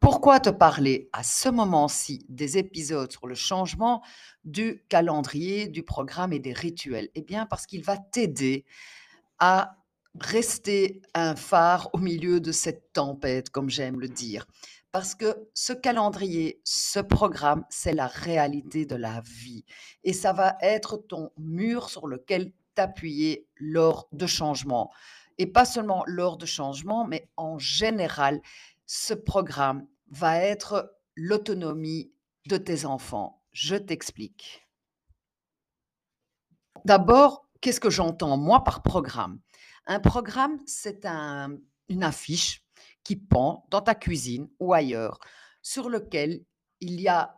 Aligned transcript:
Pourquoi 0.00 0.40
te 0.40 0.48
parler 0.48 1.10
à 1.12 1.22
ce 1.22 1.50
moment-ci 1.50 2.24
des 2.30 2.56
épisodes 2.56 3.12
sur 3.12 3.26
le 3.26 3.34
changement 3.34 4.02
du 4.44 4.82
calendrier, 4.88 5.68
du 5.68 5.82
programme 5.82 6.32
et 6.32 6.38
des 6.38 6.54
rituels? 6.54 7.10
Eh 7.14 7.20
bien, 7.20 7.44
parce 7.44 7.66
qu'il 7.66 7.84
va 7.84 7.98
t'aider 7.98 8.64
à 9.38 9.76
rester 10.18 11.02
un 11.12 11.36
phare 11.36 11.90
au 11.92 11.98
milieu 11.98 12.40
de 12.40 12.50
cette 12.50 12.94
tempête, 12.94 13.50
comme 13.50 13.68
j'aime 13.68 14.00
le 14.00 14.08
dire. 14.08 14.46
Parce 14.90 15.14
que 15.14 15.50
ce 15.52 15.74
calendrier, 15.74 16.62
ce 16.64 17.00
programme, 17.00 17.66
c'est 17.68 17.92
la 17.92 18.06
réalité 18.06 18.86
de 18.86 18.96
la 18.96 19.20
vie. 19.20 19.66
Et 20.02 20.14
ça 20.14 20.32
va 20.32 20.56
être 20.62 20.96
ton 20.96 21.30
mur 21.36 21.90
sur 21.90 22.08
lequel 22.08 22.52
t'appuyer 22.74 23.46
lors 23.56 24.08
de 24.12 24.26
changements. 24.26 24.90
Et 25.36 25.46
pas 25.46 25.64
seulement 25.64 26.04
lors 26.06 26.36
de 26.36 26.44
changements, 26.44 27.06
mais 27.06 27.28
en 27.36 27.58
général, 27.58 28.40
ce 28.92 29.14
programme 29.14 29.86
va 30.08 30.38
être 30.38 30.96
l'autonomie 31.14 32.12
de 32.46 32.56
tes 32.56 32.86
enfants. 32.86 33.40
Je 33.52 33.76
t'explique. 33.76 34.66
D'abord, 36.84 37.46
qu'est-ce 37.60 37.78
que 37.78 37.88
j'entends 37.88 38.36
moi 38.36 38.64
par 38.64 38.82
programme? 38.82 39.38
Un 39.86 40.00
programme, 40.00 40.58
c'est 40.66 41.06
un, 41.06 41.56
une 41.88 42.02
affiche 42.02 42.66
qui 43.04 43.14
pend 43.14 43.64
dans 43.70 43.80
ta 43.80 43.94
cuisine 43.94 44.50
ou 44.58 44.74
ailleurs, 44.74 45.20
sur 45.62 45.88
lequel 45.88 46.44
il 46.80 47.00
y 47.00 47.06
a 47.06 47.36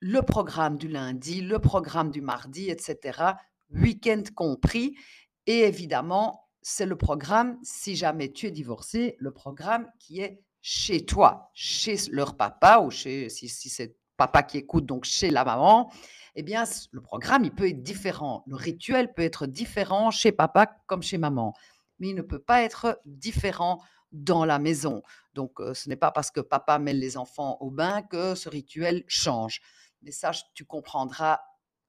le 0.00 0.20
programme 0.20 0.76
du 0.76 0.88
lundi, 0.88 1.40
le 1.40 1.60
programme 1.60 2.10
du 2.10 2.20
mardi, 2.20 2.68
etc., 2.68 3.36
week-end 3.70 4.22
compris. 4.34 4.98
Et 5.46 5.60
évidemment, 5.60 6.46
c'est 6.60 6.84
le 6.84 6.96
programme, 6.96 7.58
si 7.62 7.96
jamais 7.96 8.30
tu 8.30 8.48
es 8.48 8.50
divorcé, 8.50 9.16
le 9.18 9.32
programme 9.32 9.90
qui 9.98 10.20
est 10.20 10.42
chez 10.60 11.04
toi, 11.04 11.50
chez 11.54 11.96
leur 12.10 12.36
papa 12.36 12.80
ou 12.80 12.90
chez, 12.90 13.28
si, 13.28 13.48
c'est 13.48 13.96
papa 14.16 14.42
qui 14.42 14.58
écoute, 14.58 14.86
donc 14.86 15.04
chez 15.04 15.30
la 15.30 15.44
maman, 15.44 15.90
eh 16.34 16.42
bien, 16.42 16.64
le 16.92 17.00
programme, 17.00 17.44
il 17.44 17.52
peut 17.52 17.68
être 17.68 17.82
différent. 17.82 18.44
Le 18.46 18.56
rituel 18.56 19.12
peut 19.12 19.22
être 19.22 19.46
différent 19.46 20.10
chez 20.10 20.32
papa 20.32 20.66
comme 20.86 21.02
chez 21.02 21.18
maman, 21.18 21.54
mais 21.98 22.08
il 22.10 22.14
ne 22.14 22.22
peut 22.22 22.38
pas 22.38 22.62
être 22.62 23.00
différent 23.04 23.80
dans 24.12 24.44
la 24.44 24.58
maison. 24.58 25.02
Donc, 25.34 25.60
euh, 25.60 25.74
ce 25.74 25.88
n'est 25.88 25.96
pas 25.96 26.10
parce 26.10 26.30
que 26.30 26.40
papa 26.40 26.78
mène 26.78 26.96
les 26.96 27.16
enfants 27.16 27.58
au 27.60 27.70
bain 27.70 28.02
que 28.02 28.34
ce 28.34 28.48
rituel 28.48 29.04
change. 29.06 29.60
Mais 30.02 30.12
ça, 30.12 30.30
tu 30.54 30.64
comprendras 30.64 31.40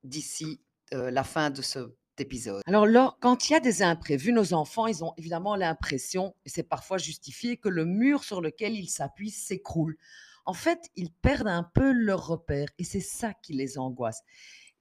d'ici 0.04 0.62
euh, 0.94 1.12
la 1.12 1.24
fin 1.24 1.50
de 1.50 1.62
ce 1.62 1.96
épisode. 2.22 2.62
Alors, 2.66 3.18
quand 3.20 3.50
il 3.50 3.54
y 3.54 3.56
a 3.56 3.60
des 3.60 3.82
imprévus, 3.82 4.32
nos 4.32 4.54
enfants, 4.54 4.88
ils 4.88 5.04
ont 5.04 5.14
évidemment 5.18 5.56
l'impression, 5.56 6.36
et 6.46 6.50
c'est 6.50 6.64
parfois 6.64 6.98
justifié, 6.98 7.58
que 7.58 7.70
le 7.70 7.86
mur 7.86 8.24
sur 8.24 8.42
lequel 8.42 8.76
ils 8.76 8.90
s'appuient 8.90 9.32
s'écroule. 9.32 9.98
En 10.46 10.54
fait, 10.54 10.90
ils 10.96 11.12
perdent 11.12 11.48
un 11.48 11.64
peu 11.64 11.92
leur 11.92 12.26
repère 12.26 12.70
et 12.80 12.84
c'est 12.84 13.02
ça 13.02 13.34
qui 13.34 13.54
les 13.54 13.78
angoisse. 13.78 14.24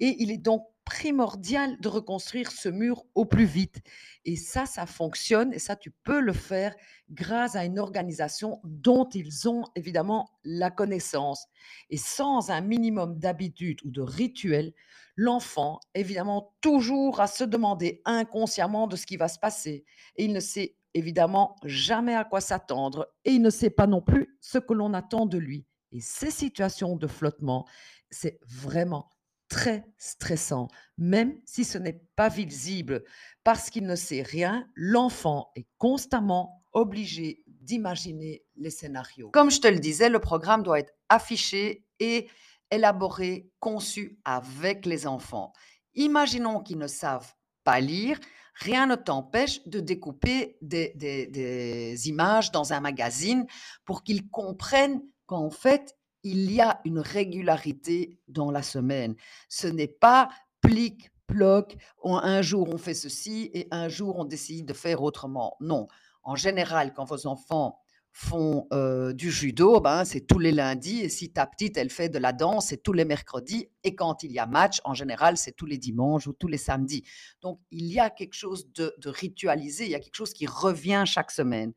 Et 0.01 0.17
il 0.21 0.31
est 0.31 0.39
donc 0.39 0.63
primordial 0.89 1.79
de 1.81 1.89
reconstruire 1.89 2.51
ce 2.51 2.71
mur 2.71 3.05
au 3.15 3.27
plus 3.27 3.45
vite. 3.45 3.83
Et 4.25 4.37
ça, 4.37 4.65
ça 4.65 4.87
fonctionne 4.87 5.53
et 5.53 5.59
ça, 5.59 5.77
tu 5.77 5.91
peux 5.91 6.19
le 6.19 6.33
faire 6.33 6.75
grâce 7.11 7.57
à 7.57 7.67
une 7.67 7.79
organisation 7.79 8.59
dont 8.65 9.07
ils 9.11 9.51
ont 9.51 9.65
évidemment 9.77 10.31
la 10.45 10.71
connaissance. 10.71 11.47
Et 11.91 11.99
sans 11.99 12.51
un 12.51 12.63
minimum 12.63 13.19
d'habitude 13.19 13.81
ou 13.85 13.91
de 13.91 14.01
rituel, 14.01 14.73
l'enfant, 15.15 15.79
évidemment, 15.95 16.55
toujours 16.63 17.21
à 17.21 17.27
se 17.27 17.45
demander 17.45 18.01
inconsciemment 18.07 18.87
de 18.87 18.97
ce 18.97 19.05
qui 19.05 19.19
va 19.19 19.29
se 19.29 19.39
passer. 19.39 19.85
Et 20.17 20.25
il 20.25 20.33
ne 20.33 20.41
sait 20.41 20.75
évidemment 20.95 21.57
jamais 21.65 22.15
à 22.15 22.25
quoi 22.25 22.41
s'attendre 22.41 23.13
et 23.27 23.33
il 23.33 23.43
ne 23.43 23.51
sait 23.51 23.69
pas 23.69 23.87
non 23.87 24.01
plus 24.01 24.39
ce 24.41 24.57
que 24.57 24.73
l'on 24.73 24.95
attend 24.95 25.27
de 25.27 25.37
lui. 25.37 25.67
Et 25.93 26.01
ces 26.01 26.31
situations 26.31 26.97
de 26.97 27.07
flottement, 27.07 27.67
c'est 28.11 28.41
vraiment 28.47 29.11
très 29.49 29.85
stressant, 29.97 30.69
même 30.97 31.35
si 31.45 31.65
ce 31.65 31.79
n'est 31.79 32.01
pas 32.17 32.29
visible. 32.29 33.05
Parce 33.45 33.71
qu'il 33.71 33.87
ne 33.87 33.97
sait 33.97 34.23
rien, 34.23 34.69
l'enfant 34.75 35.51
est 35.57 35.67
constamment 35.79 36.63
obligé 36.73 37.43
d'imaginer 37.47 38.45
les 38.57 38.71
scénarios. 38.71 39.31
Comme 39.31 39.51
je 39.51 39.61
te 39.61 39.69
le 39.69 39.79
disais, 39.79 40.09
le 40.09 40.21
programme 40.21 40.63
doit 40.63 40.79
être 40.79 40.95
affiché 41.09 41.85
et 41.99 42.29
élaboré, 42.71 43.51
conçu 43.61 44.19
avec 44.25 44.87
les 44.87 45.07
enfants. 45.07 45.53
Imaginons 45.95 46.61
qu'ils 46.61 46.79
ne 46.79 46.87
savent 46.87 47.33
pas 47.65 47.81
lire, 47.81 48.19
rien 48.55 48.87
ne 48.87 48.95
t'empêche 48.95 49.67
de 49.67 49.81
découper 49.81 50.57
des, 50.61 50.93
des, 50.97 52.09
images 52.09 52.51
dans 52.51 52.73
un 52.73 52.81
magazine 52.81 53.47
pour 53.85 54.05
qu'ils 54.05 54.29
comprennent 54.29 55.03
qu'en 55.27 55.51
fait, 55.51 55.98
il 56.23 56.51
y 56.53 56.61
a 56.61 56.81
une 56.85 56.99
régularité 56.99 58.19
dans 58.29 58.51
la 58.51 58.63
semaine. 58.63 59.15
Ce 59.49 59.67
n'est 59.67 59.87
pas 59.89 60.29
plic, 60.61 61.11
ploc, 61.27 61.77
un 62.05 62.43
jour 62.43 62.69
on 62.73 62.79
fait 62.79 62.95
ceci 62.95 63.51
et 63.53 63.69
un 63.71 63.89
jour 63.89 64.19
on 64.19 64.25
décide 64.25 64.67
de 64.67 64.73
faire 64.73 65.03
autrement. 65.03 65.57
Non. 65.61 65.87
En 66.23 66.35
général, 66.35 66.93
quand 66.93 67.05
vos 67.05 67.27
enfants 67.27 67.79
font 68.13 68.67
du 69.15 69.31
judo, 69.31 69.81
ben, 69.81 70.05
c'est 70.05 70.27
tous 70.27 70.41
les 70.41 70.51
lundis. 70.51 71.01
Et 71.01 71.09
si 71.09 71.33
ta 71.33 71.47
petite, 71.47 71.77
elle 71.77 71.91
fait 71.91 72.09
de 72.09 72.19
la 72.19 72.33
danse, 72.33 72.67
c'est 72.69 72.83
tous 72.83 72.93
les 72.93 73.05
mercredis. 73.05 73.69
Et 73.85 73.95
quand 73.95 74.25
il 74.25 74.33
y 74.33 74.41
a 74.41 74.47
match, 74.47 74.81
en 74.85 74.95
général, 74.95 75.37
c'est 75.37 75.53
tous 75.53 75.67
les 75.67 75.79
dimanches 75.79 76.27
ou 76.27 76.33
tous 76.33 76.49
les 76.49 76.59
samedis. 76.59 77.05
Donc, 77.43 77.61
il 77.71 77.87
y 77.87 78.01
a 78.01 78.11
quelque 78.11 78.35
chose 78.35 78.73
de, 78.73 78.95
de 78.99 79.09
ritualisé, 79.09 79.85
il 79.85 79.91
y 79.91 79.95
a 79.95 80.01
quelque 80.01 80.17
chose 80.17 80.33
qui 80.33 80.47
revient 80.47 81.05
chaque 81.07 81.31
semaine. 81.31 81.73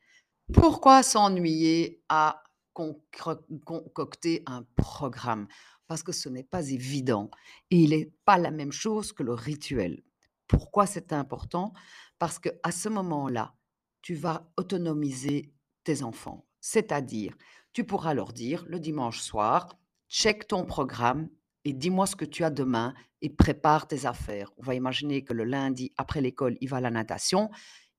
Pourquoi 0.51 1.03
s'ennuyer 1.03 2.01
à 2.09 2.41
concocter 2.73 4.43
un 4.45 4.63
programme 4.75 5.47
parce 5.87 6.03
que 6.03 6.11
ce 6.11 6.29
n'est 6.29 6.43
pas 6.43 6.69
évident 6.69 7.29
et 7.69 7.77
il 7.77 7.89
n'est 7.89 8.13
pas 8.25 8.37
la 8.37 8.51
même 8.51 8.71
chose 8.71 9.11
que 9.11 9.23
le 9.23 9.33
rituel. 9.33 10.03
Pourquoi 10.47 10.85
c'est 10.85 11.13
important? 11.13 11.73
Parce 12.17 12.39
que 12.39 12.49
à 12.63 12.71
ce 12.71 12.89
moment-là, 12.89 13.55
tu 14.01 14.15
vas 14.15 14.49
autonomiser 14.57 15.53
tes 15.83 16.03
enfants, 16.03 16.45
c'est-à-dire 16.59 17.35
tu 17.73 17.83
pourras 17.83 18.13
leur 18.13 18.33
dire 18.33 18.65
le 18.67 18.79
dimanche 18.79 19.19
soir, 19.21 19.77
check 20.09 20.47
ton 20.47 20.65
programme 20.65 21.29
et 21.63 21.73
dis-moi 21.73 22.05
ce 22.05 22.15
que 22.15 22.25
tu 22.25 22.43
as 22.43 22.49
demain 22.49 22.93
et 23.21 23.29
prépare 23.29 23.87
tes 23.87 24.05
affaires. 24.05 24.51
On 24.57 24.63
va 24.63 24.75
imaginer 24.75 25.23
que 25.23 25.33
le 25.33 25.43
lundi 25.43 25.91
après 25.97 26.21
l'école, 26.21 26.57
il 26.61 26.69
va 26.69 26.77
à 26.77 26.81
la 26.81 26.89
natation, 26.89 27.49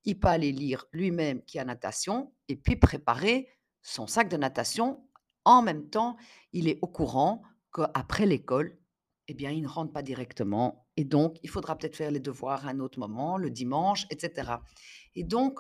il 0.05 0.19
peut 0.19 0.29
aller 0.29 0.53
lire 0.53 0.85
lui-même 0.93 1.43
qui 1.45 1.59
a 1.59 1.65
natation 1.65 2.33
et 2.49 2.57
puis 2.57 2.77
préparer 2.77 3.49
son 3.83 4.07
sac 4.07 4.29
de 4.29 4.37
natation, 4.37 5.05
en 5.45 5.63
même 5.63 5.89
temps, 5.89 6.17
il 6.53 6.69
est 6.69 6.79
au 6.83 6.87
courant 6.87 7.43
qu'après 7.75 8.27
l'école, 8.27 8.79
eh 9.29 9.35
bien, 9.35 9.51
il 9.51 9.63
ne 9.63 9.69
rentre 9.69 9.93
pas 9.93 10.03
directement. 10.03 10.87
Et 10.97 11.05
donc, 11.05 11.39
il 11.43 11.49
faudra 11.49 11.77
peut-être 11.77 11.97
faire 11.97 12.11
les 12.11 12.21
devoirs 12.21 12.67
à 12.67 12.71
un 12.71 12.81
autre 12.81 12.99
moment, 12.99 13.39
le 13.39 13.51
dimanche, 13.51 14.07
etc. 14.11 14.53
Et 15.15 15.25
donc, 15.25 15.59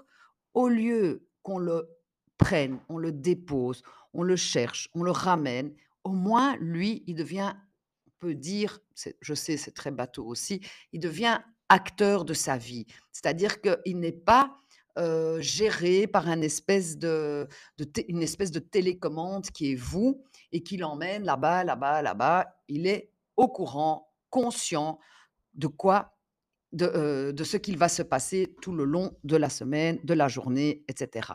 au 0.55 0.69
lieu 0.69 1.28
qu'on 1.43 1.59
le 1.59 1.88
prenne, 2.38 2.81
on 2.88 2.99
le 2.99 3.12
dépose, 3.12 3.83
on 4.12 4.22
le 4.22 4.37
cherche, 4.37 4.89
on 4.94 5.03
le 5.03 5.10
ramène, 5.10 5.75
au 6.04 6.12
moins, 6.12 6.56
lui, 6.56 7.03
il 7.06 7.15
devient, 7.15 7.54
on 8.06 8.10
peut 8.19 8.34
dire, 8.34 8.81
je 9.21 9.34
sais, 9.34 9.56
c'est 9.56 9.72
très 9.72 9.91
bateau 9.91 10.27
aussi, 10.27 10.60
il 10.93 11.00
devient 11.00 11.41
acteur 11.69 12.25
de 12.25 12.34
sa 12.34 12.56
vie. 12.56 12.87
C'est-à-dire 13.12 13.60
qu'il 13.60 13.99
n'est 13.99 14.12
pas 14.12 14.61
géré 15.41 16.06
par 16.06 16.28
une 16.28 16.42
espèce 16.44 16.97
de 16.98 17.48
télécommande 18.70 19.50
qui 19.50 19.72
est 19.72 19.76
vous 19.76 20.22
et 20.53 20.62
qui 20.62 20.76
l'emmène 20.76 21.25
là-bas, 21.25 21.64
là-bas, 21.64 22.03
là-bas. 22.03 22.47
Il 22.69 22.86
est 22.86 23.10
au 23.36 23.48
courant, 23.48 24.12
conscient 24.30 24.98
de 25.54 25.66
quoi, 25.66 26.16
de, 26.72 27.32
de 27.34 27.44
ce 27.44 27.56
qu'il 27.56 27.76
va 27.76 27.88
se 27.88 28.03
passer 28.03 28.54
tout 28.60 28.72
le 28.72 28.84
long 28.84 29.16
de 29.25 29.36
la 29.36 29.48
semaine, 29.48 29.98
de 30.04 30.14
la 30.14 30.28
journée, 30.28 30.84
etc. 30.88 31.34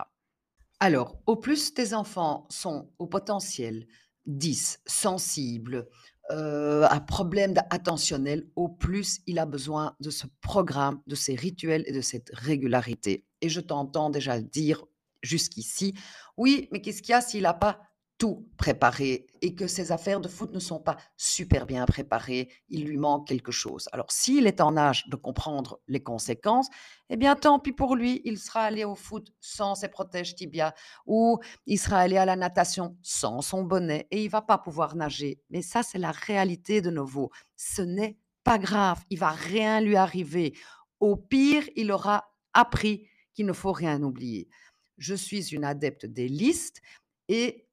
Alors, 0.80 1.18
au 1.26 1.36
plus 1.36 1.74
tes 1.74 1.92
enfants 1.92 2.46
sont 2.50 2.90
au 2.98 3.06
potentiel 3.06 3.86
10, 4.26 4.80
sensibles, 4.86 5.88
euh, 6.30 6.86
un 6.90 7.00
problème 7.00 7.54
attentionnel, 7.70 8.48
au 8.54 8.68
plus 8.68 9.20
il 9.26 9.38
a 9.38 9.46
besoin 9.46 9.96
de 10.00 10.10
ce 10.10 10.26
programme, 10.40 11.00
de 11.06 11.14
ces 11.14 11.34
rituels 11.34 11.84
et 11.86 11.92
de 11.92 12.00
cette 12.00 12.30
régularité. 12.34 13.24
Et 13.40 13.48
je 13.48 13.60
t'entends 13.60 14.10
déjà 14.10 14.40
dire 14.40 14.84
jusqu'ici, 15.22 15.94
oui, 16.36 16.68
mais 16.70 16.80
qu'est-ce 16.80 17.02
qu'il 17.02 17.12
y 17.12 17.14
a 17.14 17.20
s'il 17.20 17.42
n'a 17.42 17.54
pas 17.54 17.80
tout 18.18 18.48
préparé 18.56 19.26
et 19.42 19.54
que 19.54 19.68
ses 19.68 19.92
affaires 19.92 20.20
de 20.20 20.28
foot 20.28 20.52
ne 20.52 20.58
sont 20.58 20.80
pas 20.80 20.96
super 21.16 21.66
bien 21.66 21.86
préparées, 21.86 22.50
il 22.68 22.84
lui 22.84 22.96
manque 22.96 23.28
quelque 23.28 23.52
chose. 23.52 23.88
Alors 23.92 24.10
s'il 24.10 24.48
est 24.48 24.60
en 24.60 24.76
âge 24.76 25.06
de 25.08 25.14
comprendre 25.14 25.80
les 25.86 26.02
conséquences, 26.02 26.68
eh 27.10 27.16
bien 27.16 27.36
tant 27.36 27.60
pis 27.60 27.72
pour 27.72 27.94
lui, 27.94 28.20
il 28.24 28.38
sera 28.38 28.62
allé 28.62 28.84
au 28.84 28.96
foot 28.96 29.32
sans 29.40 29.76
ses 29.76 29.88
protèges 29.88 30.34
tibia 30.34 30.74
ou 31.06 31.38
il 31.66 31.78
sera 31.78 32.00
allé 32.00 32.16
à 32.16 32.26
la 32.26 32.34
natation 32.34 32.96
sans 33.02 33.40
son 33.40 33.62
bonnet 33.62 34.08
et 34.10 34.24
il 34.24 34.28
va 34.28 34.42
pas 34.42 34.58
pouvoir 34.58 34.96
nager. 34.96 35.40
Mais 35.50 35.62
ça 35.62 35.84
c'est 35.84 35.98
la 35.98 36.10
réalité 36.10 36.80
de 36.80 36.90
nouveau. 36.90 37.30
Ce 37.56 37.82
n'est 37.82 38.18
pas 38.42 38.58
grave, 38.58 39.04
il 39.10 39.18
va 39.20 39.30
rien 39.30 39.80
lui 39.80 39.94
arriver. 39.94 40.54
Au 40.98 41.14
pire, 41.14 41.62
il 41.76 41.92
aura 41.92 42.34
appris 42.52 43.06
qu'il 43.32 43.46
ne 43.46 43.52
faut 43.52 43.72
rien 43.72 44.02
oublier. 44.02 44.48
Je 44.96 45.14
suis 45.14 45.54
une 45.54 45.64
adepte 45.64 46.06
des 46.06 46.26
listes 46.26 46.82
et 47.28 47.67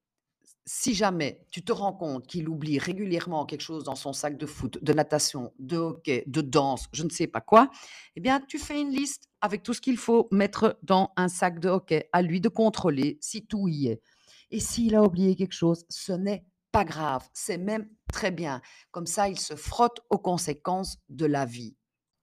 si 0.66 0.96
jamais 0.96 1.46
tu 1.52 1.64
te 1.64 1.72
rends 1.72 1.94
compte 1.94 2.26
qu'il 2.26 2.50
oublie 2.50 2.80
régulièrement 2.80 3.46
quelque 3.46 3.62
chose 3.62 3.84
dans 3.84 3.96
son 3.96 4.14
sac 4.14 4.38
de 4.38 4.46
foot, 4.46 4.84
de 4.84 4.94
natation, 4.94 5.54
de 5.60 5.78
hockey, 5.78 6.24
de 6.26 6.42
danse, 6.42 6.88
je 6.92 7.04
ne 7.04 7.10
sais 7.10 7.28
pas 7.28 7.42
quoi, 7.42 7.70
eh 8.16 8.20
bien, 8.20 8.42
tu 8.42 8.58
fais 8.58 8.82
une 8.82 8.90
liste 8.90 9.30
avec 9.42 9.62
tout 9.62 9.74
ce 9.74 9.82
qu'il 9.82 9.98
faut 9.98 10.28
mettre 10.32 10.80
dans 10.82 11.12
un 11.18 11.28
sac 11.28 11.60
de 11.60 11.70
hockey, 11.70 12.10
à 12.14 12.22
lui 12.24 12.42
de 12.42 12.50
contrôler 12.50 13.20
si 13.22 13.46
tout 13.46 13.68
y 13.68 13.88
est. 13.88 14.02
Et 14.50 14.60
s'il 14.60 14.96
a 14.96 15.04
oublié 15.04 15.36
quelque 15.36 15.54
chose, 15.54 15.86
ce 15.90 16.14
n'est 16.14 16.46
pas 16.72 16.84
grave, 16.84 17.28
c'est 17.34 17.58
même 17.58 17.88
très 18.12 18.32
bien. 18.32 18.62
Comme 18.92 19.06
ça, 19.06 19.30
il 19.30 19.40
se 19.40 19.56
frotte 19.56 20.00
aux 20.10 20.18
conséquences 20.18 20.98
de 21.10 21.26
la 21.26 21.46
vie. 21.46 21.76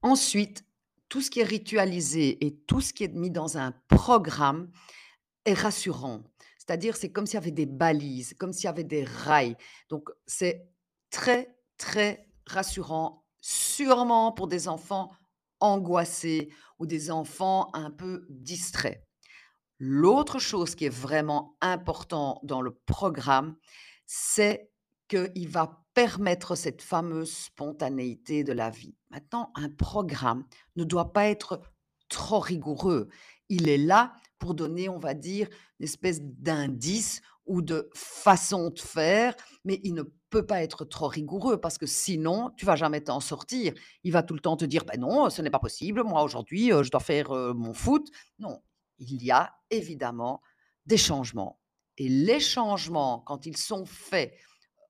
Ensuite, 0.03 0.65
tout 1.09 1.21
ce 1.21 1.31
qui 1.31 1.41
est 1.41 1.45
ritualisé 1.45 2.45
et 2.45 2.57
tout 2.67 2.81
ce 2.81 2.93
qui 2.93 3.05
est 3.05 3.15
mis 3.15 3.31
dans 3.31 3.57
un 3.57 3.73
programme 3.89 4.71
est 5.45 5.55
rassurant. 5.55 6.23
C'est-à-dire, 6.65 6.97
c'est 6.97 7.11
comme 7.11 7.27
s'il 7.27 7.35
y 7.35 7.39
avait 7.39 7.51
des 7.51 7.67
balises, 7.67 8.35
comme 8.39 8.53
s'il 8.53 8.67
y 8.67 8.69
avait 8.69 8.85
des 8.85 9.03
rails. 9.03 9.57
Donc, 9.89 10.11
c'est 10.27 10.69
très, 11.11 11.57
très 11.77 12.29
rassurant, 12.47 13.25
sûrement 13.41 14.31
pour 14.31 14.47
des 14.47 14.69
enfants 14.69 15.11
angoissés 15.59 16.51
ou 16.79 16.87
des 16.87 17.11
enfants 17.11 17.71
un 17.73 17.91
peu 17.91 18.27
distraits. 18.31 19.05
L'autre 19.81 20.39
chose 20.39 20.77
qui 20.77 20.85
est 20.85 20.97
vraiment 20.97 21.57
important 21.61 22.39
dans 22.45 22.63
le 22.63 22.79
programme, 22.87 23.57
c'est 24.07 24.71
qu'il 25.09 25.49
va 25.49 25.85
permettre 25.95 26.55
cette 26.55 26.81
fameuse 26.81 27.33
spontanéité 27.33 28.45
de 28.45 28.53
la 28.53 28.71
vie. 28.71 28.95
Maintenant, 29.11 29.51
un 29.57 29.69
programme 29.69 30.45
ne 30.77 30.85
doit 30.85 31.13
pas 31.13 31.27
être 31.27 31.61
trop 32.09 32.39
rigoureux. 32.39 33.09
Il 33.49 33.69
est 33.69 33.79
là 33.79 34.15
pour 34.43 34.55
donner, 34.55 34.89
on 34.89 34.99
va 34.99 35.15
dire, 35.15 35.49
une 35.79 35.85
espèce 35.85 36.21
d'indice 36.21 37.23
ou 37.47 37.63
de 37.63 37.89
façon 37.95 38.71
de 38.71 38.81
faire, 38.81 39.37
mais 39.65 39.79
il 39.85 39.95
ne 39.95 40.03
peut 40.31 40.45
pas 40.45 40.65
être 40.65 40.85
trop 40.85 41.07
rigoureux 41.07 41.61
parce 41.61 41.79
que 41.79 41.87
sinon, 41.87 42.51
tu 42.57 42.67
vas 42.67 42.75
jamais 42.75 43.01
t'en 43.03 43.21
sortir. 43.21 43.73
Il 44.03 44.11
va 44.11 44.25
tout 44.25 44.35
le 44.35 44.41
temps 44.41 44.57
te 44.57 44.65
dire, 44.65 44.85
ben 44.85 44.99
non, 44.99 45.31
ce 45.31 45.43
n'est 45.43 45.51
pas 45.51 45.61
possible, 45.61 46.03
moi 46.03 46.25
aujourd'hui, 46.25 46.73
euh, 46.73 46.83
je 46.83 46.91
dois 46.91 46.99
faire 46.99 47.31
euh, 47.31 47.55
mon 47.55 47.73
foot. 47.73 48.09
Non, 48.41 48.61
il 48.99 49.23
y 49.23 49.31
a 49.31 49.55
évidemment 49.71 50.43
des 50.87 50.97
changements. 50.97 51.61
Et 51.97 52.09
les 52.09 52.41
changements, 52.41 53.21
quand 53.21 53.47
ils 53.47 53.57
sont 53.57 53.87
faits 53.87 54.35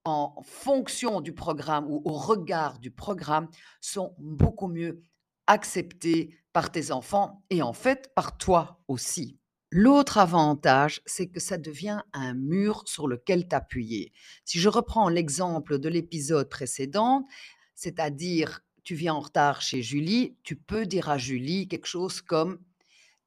en 0.05 0.35
fonction 0.43 1.21
du 1.21 1.35
programme 1.35 1.87
ou 1.91 2.01
au 2.07 2.15
regard 2.15 2.79
du 2.79 2.91
programme, 2.91 3.49
sont 3.83 4.15
beaucoup 4.17 4.69
mieux 4.69 5.03
acceptés 5.47 6.39
par 6.55 6.73
tes 6.73 6.91
enfants 6.91 7.45
et 7.51 7.61
en 7.61 7.75
fait 7.75 8.15
par 8.15 8.39
toi 8.39 8.81
aussi. 8.89 9.42
L'autre 9.75 10.19
avantage, 10.19 11.01
c'est 11.07 11.29
que 11.29 11.41
ça 11.41 11.57
devient 11.57 12.03
un 12.13 12.35
mur 12.35 12.83
sur 12.85 13.09
lequel 13.09 13.49
t'appuyer. 13.49 14.13
Si 14.45 14.59
je 14.59 14.69
reprends 14.69 15.09
l'exemple 15.09 15.79
de 15.79 15.89
l'épisode 15.89 16.51
précédent, 16.51 17.25
c'est-à-dire 17.75 18.61
tu 18.85 18.95
viens 18.95 19.15
en 19.15 19.21
retard 19.21 19.63
chez 19.63 19.81
Julie, 19.81 20.37
tu 20.43 20.57
peux 20.57 20.85
dire 20.85 21.09
à 21.09 21.17
Julie 21.17 21.69
quelque 21.69 21.87
chose 21.87 22.21
comme 22.21 22.59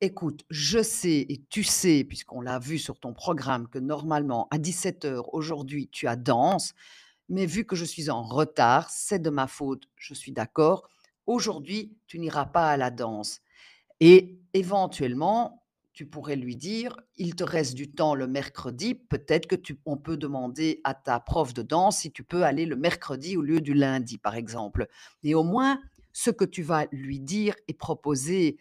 Écoute, 0.02 0.46
je 0.52 0.84
sais 0.84 1.26
et 1.28 1.42
tu 1.50 1.64
sais, 1.64 2.04
puisqu'on 2.04 2.42
l'a 2.42 2.60
vu 2.60 2.78
sur 2.78 3.00
ton 3.00 3.16
programme, 3.16 3.68
que 3.68 3.80
normalement 3.80 4.48
à 4.52 4.60
17 4.60 5.06
heures 5.06 5.34
aujourd'hui 5.34 5.90
tu 5.92 6.06
as 6.06 6.16
danse, 6.16 6.76
mais 7.28 7.48
vu 7.48 7.66
que 7.66 7.76
je 7.76 7.86
suis 7.86 8.12
en 8.12 8.22
retard, 8.22 8.92
c'est 8.92 9.18
de 9.18 9.32
ma 9.32 9.48
faute, 9.48 9.86
je 9.96 10.14
suis 10.14 10.32
d'accord. 10.32 10.88
Aujourd'hui, 11.26 11.98
tu 12.06 12.20
n'iras 12.20 12.46
pas 12.46 12.70
à 12.70 12.78
la 12.78 12.92
danse. 12.92 13.42
Et 14.00 14.38
éventuellement, 14.54 15.65
tu 15.96 16.06
pourrais 16.06 16.36
lui 16.36 16.58
dire, 16.58 16.98
il 17.16 17.36
te 17.36 17.44
reste 17.46 17.74
du 17.74 17.90
temps 17.90 18.16
le 18.16 18.28
mercredi, 18.28 18.96
peut-être 18.96 19.48
que 19.48 19.56
tu, 19.56 19.80
on 19.86 19.96
peut 19.96 20.18
demander 20.18 20.82
à 20.84 20.94
ta 20.94 21.22
prof 21.22 21.54
de 21.54 21.62
danse 21.62 22.00
si 22.00 22.12
tu 22.12 22.22
peux 22.24 22.44
aller 22.44 22.66
le 22.66 22.76
mercredi 22.76 23.38
au 23.38 23.42
lieu 23.42 23.62
du 23.62 23.74
lundi, 23.74 24.18
par 24.18 24.36
exemple. 24.36 24.88
Et 25.24 25.36
au 25.36 25.44
moins, 25.44 25.82
ce 26.12 26.32
que 26.32 26.44
tu 26.44 26.64
vas 26.64 26.86
lui 26.92 27.22
dire 27.22 27.56
et 27.70 27.74
proposer 27.74 28.58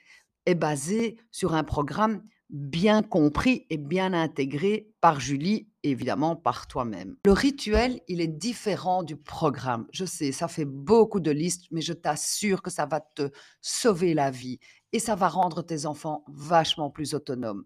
est 0.47 0.55
basé 0.55 1.17
sur 1.33 1.55
un 1.55 1.65
programme 1.65 2.23
bien 2.51 3.03
compris 3.03 3.67
et 3.69 3.79
bien 3.79 4.13
intégré 4.13 4.89
par 5.01 5.19
Julie, 5.19 5.67
évidemment 5.83 6.37
par 6.37 6.69
toi-même. 6.69 7.17
Le 7.25 7.33
rituel, 7.33 8.01
il 8.07 8.21
est 8.21 8.29
différent 8.29 9.03
du 9.03 9.17
programme. 9.17 9.89
Je 9.93 10.05
sais, 10.05 10.31
ça 10.31 10.47
fait 10.47 10.65
beaucoup 10.65 11.19
de 11.19 11.33
listes, 11.33 11.65
mais 11.73 11.81
je 11.81 11.93
t'assure 11.93 12.63
que 12.63 12.71
ça 12.71 12.87
va 12.87 13.01
te 13.01 13.31
sauver 13.61 14.15
la 14.15 14.31
vie 14.31 14.61
et 14.95 15.01
ça 15.01 15.17
va 15.17 15.27
rendre 15.27 15.61
tes 15.63 15.87
enfants 15.87 16.25
vachement 16.29 16.89
plus 16.89 17.15
autonomes. 17.15 17.65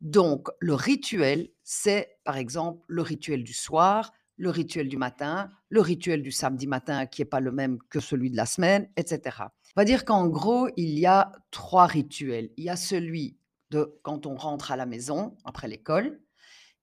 Donc, 0.00 0.48
le 0.60 0.72
rituel, 0.72 1.50
c'est 1.62 2.18
par 2.24 2.38
exemple 2.38 2.82
le 2.88 3.02
rituel 3.02 3.44
du 3.44 3.52
soir, 3.52 4.12
le 4.38 4.48
rituel 4.48 4.88
du 4.88 4.96
matin, 4.96 5.50
le 5.68 5.82
rituel 5.82 6.22
du 6.22 6.32
samedi 6.32 6.66
matin 6.66 7.04
qui 7.04 7.20
n'est 7.20 7.26
pas 7.26 7.40
le 7.40 7.52
même 7.52 7.78
que 7.90 8.00
celui 8.00 8.30
de 8.30 8.36
la 8.36 8.46
semaine, 8.46 8.88
etc. 8.96 9.36
On 9.76 9.80
va 9.80 9.84
dire 9.84 10.06
qu'en 10.06 10.26
gros, 10.26 10.68
il 10.78 10.98
y 10.98 11.04
a 11.04 11.32
trois 11.50 11.84
rituels. 11.84 12.50
Il 12.56 12.64
y 12.64 12.70
a 12.70 12.76
celui 12.76 13.36
de 13.70 13.98
quand 14.02 14.24
on 14.24 14.34
rentre 14.34 14.72
à 14.72 14.76
la 14.76 14.86
maison 14.86 15.36
après 15.44 15.68
l'école, 15.68 16.18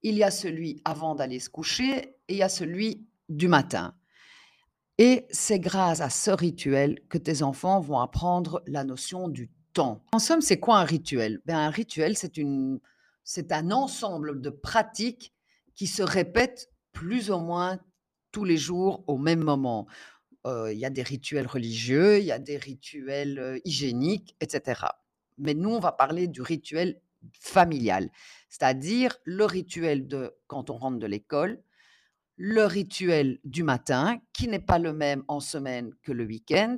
il 0.04 0.13
y 0.16 0.24
a 0.24 0.30
celui 0.30 0.80
avant 0.86 1.16
d'aller 1.16 1.39
se 1.39 1.50
coucher 1.50 2.18
et 2.28 2.33
il 2.33 2.38
y 2.38 2.44
a 2.44 2.50
celui 2.50 3.07
du 3.30 3.48
matin. 3.48 3.95
Et 5.00 5.25
c'est 5.31 5.60
grâce 5.60 6.01
à 6.01 6.12
ce 6.12 6.30
rituel 6.30 7.00
que 7.10 7.18
tes 7.18 7.42
enfants 7.42 7.80
vont 7.80 8.00
apprendre 8.00 8.62
la 8.68 8.83
notion 8.83 9.28
du 9.28 9.50
En 10.12 10.19
somme, 10.19 10.41
c'est 10.41 10.59
quoi 10.59 10.77
un 10.79 10.83
rituel? 10.83 11.41
Ben, 11.45 11.57
Un 11.57 11.69
rituel, 11.69 12.18
c'est, 12.18 12.38
une, 12.38 12.79
c'est 13.23 13.51
un 13.51 13.71
ensemble 13.71 14.41
de 14.41 14.50
pratiques 14.50 15.33
qui 15.75 15.88
se 15.88 16.03
répètent 16.03 16.69
plus 16.91 17.31
ou 17.31 17.38
moins 17.39 17.79
tous 18.31 18.44
les 18.44 18.57
jours 18.57 19.03
au 19.07 19.18
même 19.18 19.44
moment. 19.44 19.88
Il 20.45 20.77
y 20.77 20.85
a 20.85 20.89
des 20.89 21.03
rituels 21.03 21.45
religieux, 21.47 22.19
il 22.19 22.25
y 22.25 22.31
a 22.31 22.39
des 22.39 22.57
rituels 22.57 23.62
hygiéniques, 23.63 24.35
etc. 24.41 24.81
Mais 25.38 25.53
nous, 25.53 25.69
on 25.69 25.79
va 25.79 25.91
parler 25.91 26.27
du 26.27 26.41
rituel 26.41 27.00
familial, 27.39 28.09
c'est-à-dire 28.50 29.18
le 29.23 29.45
rituel 29.45 30.07
de 30.07 30.33
quand 30.47 30.69
on 30.69 30.77
rentre 30.77 30.97
de 31.00 31.07
l'école, 31.07 31.62
le 32.38 32.65
rituel 32.65 33.39
du 33.44 33.63
matin, 33.63 34.19
qui 34.33 34.47
n'est 34.47 34.59
pas 34.59 34.79
le 34.79 34.94
même 34.94 35.23
en 35.27 35.39
semaine 35.39 35.94
que 36.01 36.12
le 36.12 36.25
week-end, 36.25 36.77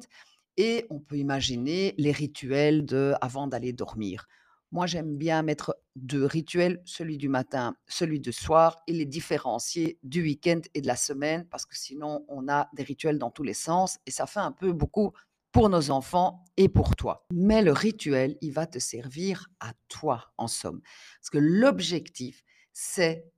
et 0.58 0.86
on 0.90 1.00
peut 1.00 1.18
imaginer 1.18 1.94
les 1.98 2.12
rituels 2.12 2.86
de 2.86 3.14
avant 3.22 3.48
d'aller 3.48 3.74
dormir. 3.74 4.28
Moi, 4.72 4.88
j'aime 4.88 5.18
bien 5.18 5.44
mettre 5.44 5.78
deux 5.96 6.26
rituels, 6.26 6.82
celui 6.84 7.18
du 7.18 7.30
matin, 7.30 7.76
celui 7.88 8.20
du 8.20 8.34
soir, 8.34 8.78
et 8.88 8.94
les 8.94 9.06
différencier 9.06 10.00
du 10.02 10.24
week-end 10.24 10.62
et 10.74 10.82
de 10.82 10.88
la 10.88 10.95
semaine, 10.95 11.45
parce 11.50 11.66
que 11.68 11.78
sinon, 11.78 12.26
on 12.28 12.48
a 12.48 12.69
des 12.74 12.81
rituels 12.81 13.19
dans 13.19 13.30
tous 13.30 13.44
les 13.44 13.54
sens, 13.54 14.00
et 14.07 14.12
ça 14.12 14.26
fait 14.26 14.40
un 14.40 14.52
peu 14.52 14.74
beaucoup 14.74 15.12
pour 15.52 15.69
nos 15.69 15.92
enfants 15.92 16.44
et 16.57 16.69
pour 16.69 16.95
toi. 16.95 17.28
Mais 17.31 17.62
le 17.62 17.72
rituel, 17.72 18.36
il 18.42 18.52
va 18.52 18.66
te 18.66 18.80
servir 18.80 19.48
à 19.60 19.74
toi, 19.88 20.33
en 20.38 20.48
somme. 20.48 20.81
Parce 21.19 21.30
que 21.30 21.38
l'objectif, 21.38 22.44
c'est 22.74 23.31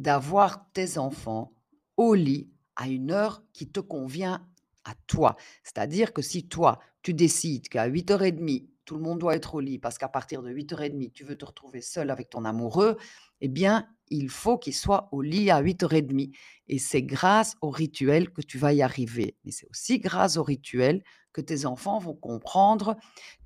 d'avoir 0.00 0.72
tes 0.72 0.98
enfants 0.98 1.54
au 1.96 2.14
lit 2.14 2.50
à 2.74 2.88
une 2.88 3.12
heure 3.12 3.44
qui 3.52 3.70
te 3.70 3.78
convient 3.78 4.44
à 4.84 4.94
toi. 5.06 5.36
C'est-à-dire 5.62 6.12
que 6.12 6.22
si 6.22 6.48
toi, 6.48 6.78
tu 7.02 7.14
décides 7.14 7.68
qu'à 7.68 7.88
8h30, 7.88 8.66
tout 8.84 8.96
le 8.96 9.02
monde 9.02 9.18
doit 9.18 9.36
être 9.36 9.54
au 9.54 9.60
lit 9.60 9.78
parce 9.78 9.98
qu'à 9.98 10.08
partir 10.08 10.42
de 10.42 10.50
8h30, 10.52 11.12
tu 11.12 11.24
veux 11.24 11.36
te 11.36 11.44
retrouver 11.44 11.80
seul 11.80 12.10
avec 12.10 12.30
ton 12.30 12.44
amoureux, 12.44 12.96
eh 13.40 13.48
bien, 13.48 13.86
il 14.08 14.28
faut 14.28 14.58
qu'il 14.58 14.74
soit 14.74 15.08
au 15.12 15.22
lit 15.22 15.50
à 15.50 15.62
8h30. 15.62 16.34
Et 16.68 16.78
c'est 16.78 17.02
grâce 17.02 17.54
au 17.60 17.70
rituel 17.70 18.30
que 18.30 18.42
tu 18.42 18.58
vas 18.58 18.72
y 18.72 18.82
arriver. 18.82 19.36
Mais 19.44 19.52
c'est 19.52 19.68
aussi 19.70 19.98
grâce 19.98 20.36
au 20.36 20.42
rituel 20.42 21.02
que 21.32 21.40
tes 21.40 21.64
enfants 21.64 21.98
vont 21.98 22.14
comprendre 22.14 22.96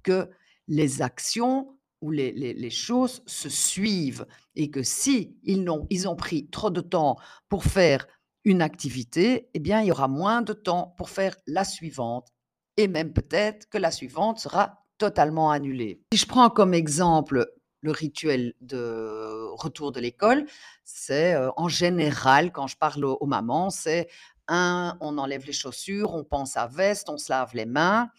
que 0.03 0.31
les 0.69 1.03
actions 1.03 1.77
ou 2.01 2.11
les, 2.11 2.71
choses 2.71 3.23
se 3.27 3.49
suivent 3.49 4.27
et 4.55 4.71
que 4.71 4.83
si 4.83 5.37
ils 5.45 5.69
ont, 5.71 5.87
ils 5.91 6.09
ont 6.09 6.17
pris 6.17 6.49
trop 6.49 6.71
de 6.71 6.81
temps 6.81 7.17
pour 7.49 7.65
faire 7.65 8.07
une 8.47 8.63
activité, 8.63 9.51
eh 9.55 9.59
bien, 9.59 9.81
il 9.83 9.89
y 9.89 9.91
aura 9.91 10.07
moins 10.07 10.41
de 10.41 10.53
temps 10.53 10.95
pour 10.97 11.11
faire 11.11 11.37
la 11.49 11.65
suivante. 11.65 12.29
Et 12.77 12.87
même 12.87 13.13
peut-être 13.13 13.69
que 13.69 13.77
la 13.77 13.91
suivante 13.91 14.39
sera 14.39 14.85
totalement 14.99 15.51
annulée. 15.51 16.01
Si 16.13 16.21
je 16.21 16.27
prends 16.27 16.49
comme 16.49 16.73
exemple 16.73 17.53
le 17.81 17.91
rituel 17.91 18.55
de 18.61 19.49
retour 19.55 19.91
de 19.91 19.99
l'école, 19.99 20.47
c'est 20.85 21.35
euh, 21.35 21.51
en 21.57 21.69
général, 21.69 22.53
quand 22.53 22.69
je 22.69 22.77
parle 22.77 23.05
aux, 23.05 23.27
mamans, 23.27 23.71
c'est 23.71 24.09
un, 24.47 24.97
on 25.01 25.19
enlève 25.19 25.45
les 25.45 25.53
chaussures, 25.53 26.15
on 26.15 26.23
pense 26.23 26.57
à 26.57 26.69
veste, 26.69 27.11
on 27.11 27.19
se 27.19 27.33
lave 27.33 27.51
les 27.53 27.67
mains, 27.67 28.11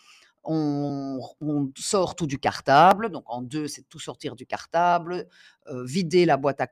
on, 0.44 1.22
sort 1.78 2.18
tout 2.18 2.28
du 2.28 2.38
cartable. 2.38 3.12
Donc 3.12 3.24
en 3.28 3.42
deux, 3.42 3.70
c'est 3.70 3.88
tout 3.88 4.00
sortir 4.00 4.36
du 4.36 4.46
cartable, 4.46 5.26
euh, 5.68 5.86
vider 5.86 6.26
la 6.26 6.36
boîte 6.36 6.60
à, 6.60 6.68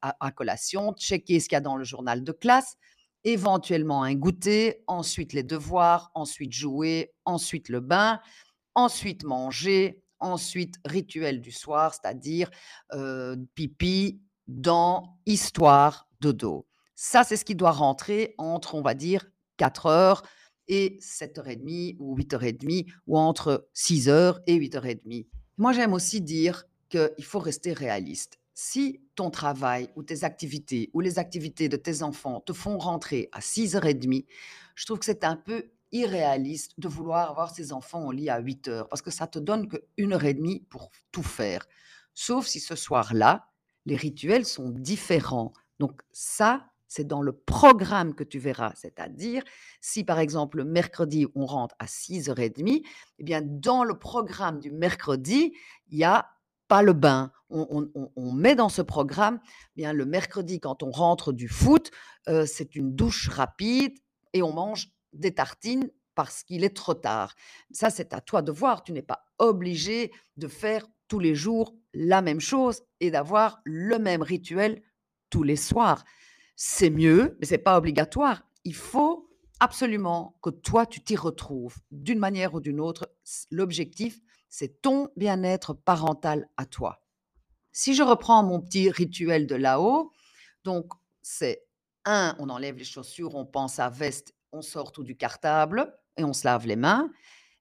à 0.00 0.30
collation, 0.30 0.92
checker 0.92 1.40
ce 1.40 1.48
qu'il 1.48 1.56
y 1.56 1.58
a 1.58 1.60
dans 1.60 1.76
le 1.76 1.84
journal 1.84 2.22
de 2.22 2.32
classe 2.32 2.76
éventuellement 3.24 4.02
un 4.02 4.14
goûter, 4.14 4.82
ensuite 4.86 5.32
les 5.32 5.42
devoirs, 5.42 6.10
ensuite 6.14 6.52
jouer, 6.52 7.12
ensuite 7.24 7.68
le 7.68 7.80
bain, 7.80 8.20
ensuite 8.74 9.24
manger, 9.24 10.02
ensuite 10.18 10.76
rituel 10.84 11.40
du 11.40 11.52
soir, 11.52 11.94
c'est-à-dire 11.94 12.50
pipi, 13.54 14.20
dans 14.46 15.18
histoire, 15.26 16.08
dodo. 16.20 16.66
Ça, 16.94 17.24
c'est 17.24 17.36
ce 17.36 17.44
qui 17.44 17.54
doit 17.54 17.70
rentrer 17.70 18.34
entre, 18.36 18.74
on 18.74 18.82
va 18.82 18.94
dire, 18.94 19.26
4 19.56 19.86
heures 19.86 20.22
et 20.68 20.98
7:30 21.00 21.96
ou 21.98 22.14
8:30 22.14 22.86
ou 23.06 23.18
entre 23.18 23.68
6 23.72 24.08
heures 24.08 24.40
et 24.46 24.54
8:30. 24.54 25.26
Moi, 25.56 25.72
j'aime 25.72 25.94
aussi 25.94 26.20
dire 26.20 26.64
qu'il 26.88 27.24
faut 27.24 27.38
rester 27.38 27.72
réaliste. 27.72 28.38
Si 28.54 29.00
ton 29.20 29.30
travail 29.30 29.90
ou 29.96 30.02
tes 30.02 30.24
activités 30.24 30.88
ou 30.94 31.00
les 31.00 31.18
activités 31.18 31.68
de 31.68 31.76
tes 31.76 32.02
enfants 32.02 32.40
te 32.40 32.54
font 32.54 32.78
rentrer 32.78 33.28
à 33.32 33.42
6:30, 33.42 34.24
je 34.74 34.86
trouve 34.86 34.98
que 34.98 35.04
c'est 35.04 35.24
un 35.24 35.36
peu 35.36 35.66
irréaliste 35.92 36.80
de 36.80 36.88
vouloir 36.88 37.28
avoir 37.28 37.54
ses 37.54 37.74
enfants 37.74 38.06
au 38.06 38.12
lit 38.12 38.30
à 38.30 38.38
8 38.38 38.68
heures 38.68 38.88
parce 38.88 39.02
que 39.02 39.10
ça 39.10 39.26
te 39.26 39.38
donne 39.38 39.68
1 39.98 40.12
heure 40.12 40.24
et 40.24 40.32
demie 40.32 40.60
pour 40.70 40.90
tout 41.12 41.22
faire. 41.22 41.66
Sauf 42.14 42.46
si 42.46 42.60
ce 42.60 42.74
soir-là, 42.74 43.50
les 43.84 43.94
rituels 43.94 44.46
sont 44.46 44.70
différents. 44.70 45.52
Donc 45.78 46.00
ça, 46.12 46.70
c'est 46.88 47.06
dans 47.06 47.20
le 47.20 47.32
programme 47.32 48.14
que 48.14 48.24
tu 48.24 48.38
verras. 48.38 48.72
C'est-à-dire, 48.74 49.42
si 49.82 50.02
par 50.02 50.18
exemple, 50.18 50.56
le 50.56 50.64
mercredi, 50.64 51.26
on 51.34 51.44
rentre 51.44 51.74
à 51.78 51.86
6:30, 51.86 52.82
eh 53.18 53.22
bien, 53.22 53.42
dans 53.44 53.84
le 53.84 53.98
programme 53.98 54.60
du 54.60 54.70
mercredi, 54.70 55.52
il 55.90 55.98
y 55.98 56.04
a 56.04 56.26
pas 56.70 56.82
le 56.82 56.92
bain. 56.94 57.32
On, 57.50 57.66
on- 57.94 58.12
on- 58.16 58.32
met 58.32 58.54
dans 58.54 58.68
ce 58.68 58.80
programme, 58.80 59.40
eh 59.76 59.80
bien, 59.82 59.92
le 59.92 60.06
mercredi, 60.06 60.60
quand 60.60 60.82
on 60.84 60.92
rentre 60.92 61.32
du 61.32 61.48
foot, 61.48 61.90
euh, 62.28 62.46
c'est 62.46 62.76
une 62.76 62.94
douche 62.94 63.28
rapide 63.28 63.92
et 64.32 64.40
on 64.42 64.52
mange 64.52 64.92
des 65.12 65.34
tartines 65.34 65.90
parce 66.14 66.44
qu'il 66.44 66.62
est 66.62 66.76
trop 66.76 66.94
tard. 66.94 67.34
Ça, 67.72 67.90
c'est 67.90 68.14
à 68.14 68.20
toi 68.20 68.40
de 68.42 68.52
voir. 68.52 68.84
Tu 68.84 68.92
n'es 68.92 69.02
pas 69.02 69.24
obligé 69.38 70.12
de 70.36 70.46
faire 70.46 70.86
tous 71.08 71.18
les 71.18 71.34
jours 71.34 71.74
la 71.92 72.22
même 72.22 72.40
chose 72.40 72.82
et 73.00 73.10
d'avoir 73.10 73.60
le 73.64 73.98
même 73.98 74.22
rituel 74.22 74.80
tous 75.28 75.42
les 75.42 75.56
soirs. 75.56 76.04
C'est 76.54 76.90
mieux, 76.90 77.36
mais 77.40 77.46
c'est 77.46 77.58
pas 77.58 77.76
obligatoire. 77.76 78.42
Il 78.64 78.74
faut 78.76 79.09
absolument 79.60 80.36
que 80.42 80.50
toi, 80.50 80.86
tu 80.86 81.02
t'y 81.02 81.16
retrouves 81.16 81.76
d'une 81.90 82.18
manière 82.18 82.54
ou 82.54 82.60
d'une 82.60 82.80
autre. 82.80 83.12
L'objectif, 83.50 84.20
c'est 84.48 84.82
ton 84.82 85.08
bien-être 85.16 85.74
parental 85.74 86.48
à 86.56 86.66
toi. 86.66 87.02
Si 87.72 87.94
je 87.94 88.02
reprends 88.02 88.42
mon 88.42 88.60
petit 88.60 88.90
rituel 88.90 89.46
de 89.46 89.54
là-haut, 89.54 90.10
donc 90.64 90.92
c'est 91.22 91.66
un, 92.04 92.34
on 92.38 92.48
enlève 92.48 92.76
les 92.76 92.84
chaussures, 92.84 93.36
on 93.36 93.46
pense 93.46 93.78
à 93.78 93.88
veste, 93.90 94.34
on 94.52 94.62
sort 94.62 94.90
tout 94.90 95.04
du 95.04 95.16
cartable 95.16 95.96
et 96.16 96.24
on 96.24 96.32
se 96.32 96.44
lave 96.44 96.66
les 96.66 96.76
mains. 96.76 97.10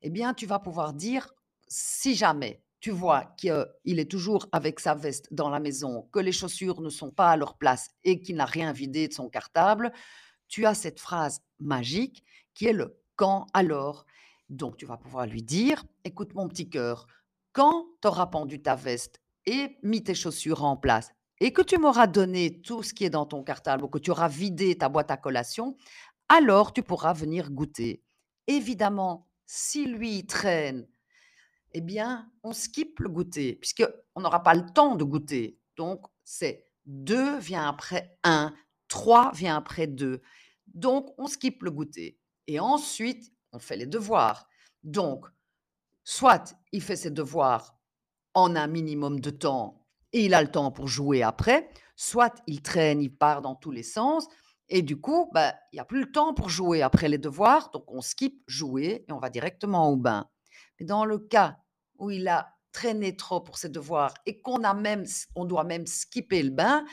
Eh 0.02 0.10
bien, 0.10 0.34
tu 0.34 0.46
vas 0.46 0.60
pouvoir 0.60 0.94
dire, 0.94 1.32
si 1.68 2.16
jamais 2.16 2.64
tu 2.80 2.92
vois 2.92 3.26
qu'il 3.38 4.00
est 4.00 4.10
toujours 4.10 4.48
avec 4.54 4.80
sa 4.80 4.96
veste 4.96 5.34
dans 5.34 5.50
la 5.50 5.60
maison, 5.60 6.08
que 6.14 6.20
les 6.20 6.32
chaussures 6.32 6.82
ne 6.82 6.90
sont 6.90 7.12
pas 7.12 7.32
à 7.32 7.38
leur 7.38 7.58
place 7.58 7.92
et 8.06 8.22
qu'il 8.22 8.38
n'a 8.38 8.46
rien 8.46 8.72
vidé 8.72 9.10
de 9.10 9.14
son 9.14 9.30
cartable, 9.30 9.92
tu 10.50 10.66
as 10.66 10.74
cette 10.74 11.00
phrase 11.00 11.42
magique 11.60 12.24
qui 12.54 12.66
est 12.66 12.74
le 12.74 13.00
quand 13.16 13.48
alors. 13.54 14.06
Donc, 14.50 14.78
tu 14.78 14.86
vas 14.86 14.98
pouvoir 14.98 15.28
lui 15.28 15.44
dire, 15.44 15.86
écoute 16.04 16.34
mon 16.34 16.48
petit 16.48 16.70
cœur, 16.70 17.08
quand 17.54 17.86
tu 18.02 18.08
auras 18.08 18.28
pendu 18.28 18.62
ta 18.62 18.76
veste 18.76 19.22
et 19.46 19.78
mis 19.84 20.04
tes 20.04 20.16
chaussures 20.16 20.64
en 20.64 20.76
place 20.76 21.12
et 21.40 21.54
que 21.54 21.62
tu 21.62 21.78
m'auras 21.78 22.08
donné 22.08 22.62
tout 22.62 22.84
ce 22.84 22.94
qui 22.94 23.06
est 23.06 23.10
dans 23.10 23.26
ton 23.26 23.44
cartable 23.44 23.84
ou 23.84 23.88
que 23.88 24.00
tu 24.00 24.12
auras 24.12 24.28
vidé 24.28 24.78
ta 24.78 24.90
boîte 24.90 25.12
à 25.12 25.18
collation, 25.18 25.78
alors 26.28 26.74
tu 26.74 26.84
pourras 26.84 27.14
venir 27.14 27.52
goûter. 27.52 28.04
Évidemment, 28.48 29.28
si 29.46 29.86
lui 29.86 30.26
traîne, 30.26 30.88
eh 31.74 31.82
bien, 31.82 32.32
on 32.44 32.54
skip 32.54 33.00
le 33.00 33.10
goûter 33.10 33.56
puisqu'on 33.56 34.22
n'aura 34.22 34.44
pas 34.44 34.56
le 34.56 34.66
temps 34.74 34.96
de 34.96 35.04
goûter. 35.04 35.60
Donc, 35.78 36.06
c'est 36.24 36.66
2 36.86 37.38
vient 37.38 37.68
après 37.68 38.18
un, 38.24 38.54
3 38.90 39.32
vient 39.34 39.56
après 39.56 39.88
2. 39.88 40.22
Donc, 40.68 41.14
on 41.18 41.28
skip 41.28 41.64
le 41.64 41.72
goûter 41.72 42.20
et 42.48 42.60
ensuite, 42.60 43.32
on 43.52 43.60
fait 43.60 43.78
les 43.78 43.86
devoirs. 43.86 44.48
Donc, 44.84 45.26
soit 46.04 46.56
il 46.72 46.82
fait 46.82 46.96
ses 46.96 47.12
devoirs 47.12 47.80
en 48.34 48.56
un 48.56 48.68
minimum 48.68 49.20
de 49.20 49.30
temps 49.30 49.86
et 50.12 50.26
il 50.26 50.34
a 50.34 50.42
le 50.42 50.52
temps 50.52 50.72
pour 50.72 50.88
jouer 50.88 51.24
après, 51.24 51.70
soit 51.96 52.42
il 52.48 52.62
traîne, 52.62 53.02
il 53.02 53.16
part 53.16 53.42
dans 53.42 53.56
tous 53.56 53.72
les 53.72 53.84
sens 53.84 54.28
et 54.70 54.84
du 54.84 55.02
coup, 55.02 55.30
bah, 55.34 55.56
il 55.72 55.78
n'y 55.78 55.80
a 55.80 55.86
plus 55.86 56.02
le 56.02 56.12
temps 56.12 56.34
pour 56.34 56.50
jouer 56.50 56.82
après 56.84 57.10
les 57.10 57.18
devoirs, 57.18 57.72
donc 57.72 57.92
on 57.92 58.02
skip 58.02 58.44
jouer 58.48 59.06
et 59.08 59.12
on 59.12 59.20
va 59.20 59.30
directement 59.30 59.90
au 59.90 59.98
bain. 59.98 60.30
Mais 60.80 60.86
dans 60.86 61.06
le 61.06 61.18
cas 61.18 61.58
où 61.98 62.12
il 62.12 62.28
a 62.28 62.56
traîné 62.72 63.16
trop 63.16 63.42
pour 63.42 63.58
ses 63.58 63.70
devoirs 63.70 64.14
et 64.28 64.42
qu'on 64.42 64.64
a 64.64 64.76
même, 64.76 65.06
on 65.36 65.46
doit 65.46 65.64
même 65.64 65.88
skipper 65.88 66.44
le 66.44 66.52
bain, 66.52 66.86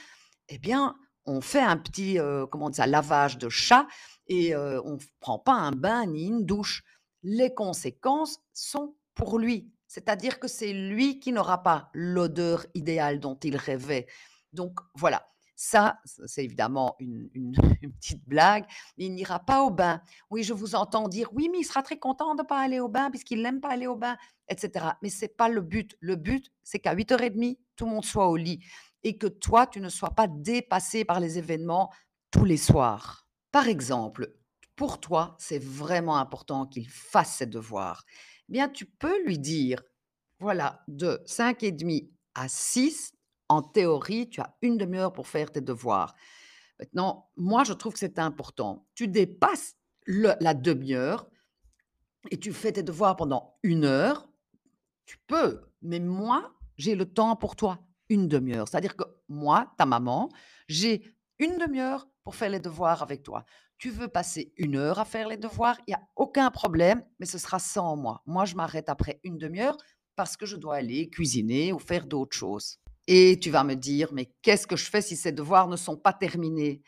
eh 0.48 0.58
bien, 0.58 0.96
on 1.26 1.40
fait 1.40 1.60
un 1.60 1.76
petit, 1.76 2.18
heu, 2.18 2.46
comment? 2.46 2.70
Lavage 2.78 3.38
de 3.38 3.48
chat 3.48 3.86
et 4.28 4.54
heu, 4.54 4.80
on 4.84 4.92
ne 4.94 4.98
prend 5.20 5.38
pas 5.38 5.54
un 5.54 5.72
bain 5.72 6.06
ni 6.06 6.26
une 6.26 6.44
douche. 6.44 6.84
Les 7.22 7.54
conséquences 7.54 8.38
sont 8.52 8.96
pour 9.14 9.38
lui. 9.38 9.70
C'est-à-dire 9.88 10.38
que 10.40 10.48
c'est 10.48 10.72
lui 10.72 11.20
qui 11.20 11.32
n'aura 11.32 11.62
pas 11.62 11.90
l'odeur 11.94 12.66
idéale 12.74 13.20
dont 13.20 13.36
il 13.42 13.56
rêvait. 13.56 14.06
Donc 14.52 14.78
voilà, 14.94 15.26
ça, 15.56 15.98
c'est 16.04 16.44
évidemment 16.44 16.96
une 17.00 17.30
une 17.34 17.52
petite 17.98 18.22
blague. 18.28 18.66
Il 18.98 19.14
n'ira 19.14 19.40
pas 19.40 19.62
au 19.62 19.70
bain. 19.70 20.02
Oui, 20.30 20.42
je 20.42 20.52
vous 20.52 20.74
entends 20.74 21.08
dire: 21.08 21.30
«Oui, 21.32 21.48
mais 21.50 21.58
il 21.60 21.64
sera 21.64 21.82
très 21.82 21.98
content 21.98 22.34
de 22.34 22.42
ne 22.42 22.46
pas 22.46 22.60
aller 22.60 22.78
au 22.80 22.88
bain 22.88 23.10
puisqu'il 23.10 23.42
n'aime 23.42 23.60
pas 23.60 23.70
aller 23.70 23.86
au 23.86 23.96
bain» 23.96 24.16
et 24.48 24.56
cetera. 24.58 24.98
Mais 25.02 25.08
c'est 25.08 25.34
pas 25.36 25.48
le 25.48 25.60
but. 25.62 25.96
Le 26.00 26.16
but, 26.16 26.52
c'est 26.62 26.78
qu'à 26.78 26.94
08:30, 26.94 27.58
tout 27.76 27.86
le 27.86 27.90
monde 27.90 28.04
soit 28.04 28.28
au 28.28 28.36
lit 28.36 28.60
et 29.04 29.18
que 29.18 29.26
toi, 29.26 29.66
tu 29.66 29.80
ne 29.80 29.88
sois 29.88 30.10
pas 30.10 30.26
dépassé 30.26 31.04
par 31.04 31.20
les 31.20 31.38
événements 31.38 31.92
tous 32.30 32.44
les 32.44 32.56
soirs. 32.56 33.28
Par 33.52 33.68
exemple, 33.68 34.34
pour 34.74 35.00
toi, 35.00 35.36
c'est 35.38 35.62
vraiment 35.62 36.18
important 36.18 36.66
qu'il 36.66 36.88
fasse 36.88 37.36
ses 37.36 37.46
devoirs. 37.46 38.04
Eh 38.48 38.52
bien, 38.52 38.68
tu 38.68 38.86
peux 38.86 39.24
lui 39.24 39.38
dire, 39.38 39.82
voilà, 40.38 40.84
de 40.88 41.22
5:30 41.26 42.10
à 42.34 42.48
6, 42.48 43.14
en 43.48 43.62
théorie, 43.62 44.28
tu 44.28 44.40
as 44.40 44.56
une 44.60 44.76
demi 44.76 44.98
heure 44.98 45.12
pour 45.12 45.28
faire 45.28 45.50
tes 45.52 45.60
devoirs. 45.60 46.14
Maintenant, 46.78 47.30
moi, 47.36 47.64
je 47.64 47.72
trouve 47.72 47.94
que 47.94 47.98
c'est 47.98 48.18
important. 48.18 48.86
Tu 48.94 49.08
dépasses 49.08 49.76
la 50.06 50.54
demi 50.54 50.94
heure 50.94 51.26
et 52.30 52.38
tu 52.38 52.52
fais 52.52 52.72
tes 52.72 52.82
devoirs 52.82 53.16
pendant 53.16 53.56
une 53.62 53.84
heure, 53.84 54.28
tu 55.06 55.16
peux, 55.26 55.62
mais 55.82 56.00
moi, 56.00 56.52
j'ai 56.76 56.94
le 56.94 57.06
temps 57.06 57.36
pour 57.36 57.56
toi, 57.56 57.85
une 58.08 58.28
demi 58.28 58.54
heure. 58.54 58.68
C'est-à-dire 58.68 58.96
que 58.96 59.04
moi, 59.28 59.72
ta 59.78 59.86
maman, 59.86 60.28
j'ai 60.68 61.14
une 61.38 61.58
demi 61.58 61.80
heure 61.80 62.08
pour 62.24 62.34
faire 62.34 62.50
les 62.50 62.60
devoirs 62.60 63.02
avec 63.02 63.22
toi. 63.22 63.44
Tu 63.78 63.90
veux 63.90 64.08
passer 64.08 64.52
une 64.56 64.76
heure 64.76 64.98
à 64.98 65.04
faire 65.04 65.28
les 65.28 65.36
devoirs, 65.36 65.78
il 65.86 65.90
y 65.90 65.94
a 65.94 66.00
aucun 66.16 66.50
problème, 66.50 67.04
mais 67.18 67.26
ce 67.26 67.38
sera 67.38 67.58
sans 67.58 67.96
moi. 67.96 68.22
Moi, 68.26 68.44
je 68.46 68.54
m'arrête 68.54 68.88
après 68.88 69.20
une 69.22 69.38
demi 69.38 69.60
heure 69.60 69.76
parce 70.14 70.36
que 70.36 70.46
je 70.46 70.56
dois 70.56 70.76
aller 70.76 71.10
cuisiner 71.10 71.72
ou 71.72 71.78
faire 71.78 72.06
d'autres 72.06 72.36
choses. 72.36 72.78
Et 73.06 73.38
tu 73.38 73.50
vas 73.50 73.64
me 73.64 73.74
dire: 73.74 74.12
«Mais 74.12 74.32
qu'est-ce 74.42 74.66
que 74.66 74.76
je 74.76 74.90
fais 74.90 75.02
si 75.02 75.14
ces 75.14 75.30
devoirs 75.30 75.68
ne 75.68 75.76
sont 75.76 75.96
pas 75.96 76.12
terminés?» 76.12 76.82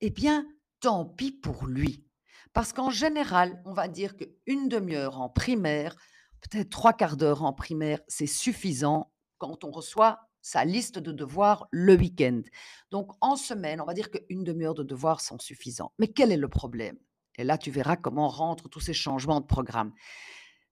Eh 0.00 0.10
bien, 0.10 0.46
tant 0.80 1.04
pis 1.04 1.30
pour 1.30 1.66
lui. 1.66 2.04
Parce 2.52 2.72
qu'en 2.72 2.90
général, 2.90 3.62
on 3.64 3.72
va 3.72 3.88
dire 3.88 4.16
qu'une 4.16 4.68
demi-heure 4.68 5.20
en 5.20 5.28
primaire, 5.28 5.94
peut-être 6.40 6.70
trois 6.70 6.92
quarts 6.92 7.16
d'heure 7.16 7.44
en 7.44 7.52
primaire, 7.52 8.00
c'est 8.08 8.26
suffisant 8.26 9.12
quand 9.38 9.64
on 9.64 9.70
reçoit 9.70 10.18
sa 10.42 10.64
liste 10.64 10.98
de 10.98 11.12
devoirs 11.12 11.66
le 11.70 11.94
week-end. 11.94 12.42
Donc 12.90 13.12
en 13.20 13.36
semaine, 13.36 13.80
on 13.80 13.86
va 13.86 13.94
dire 13.94 14.10
qu'une 14.10 14.44
demi-heure 14.44 14.74
de 14.74 14.82
devoirs 14.82 15.20
sont 15.20 15.38
suffisants. 15.38 15.92
Mais 15.98 16.08
quel 16.08 16.32
est 16.32 16.36
le 16.36 16.48
problème? 16.48 16.98
Et 17.36 17.44
là, 17.44 17.56
tu 17.56 17.70
verras 17.70 17.96
comment 17.96 18.28
rentrent 18.28 18.68
tous 18.68 18.80
ces 18.80 18.92
changements 18.92 19.40
de 19.40 19.46
programme. 19.46 19.92